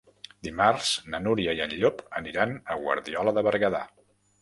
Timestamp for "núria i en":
1.27-1.77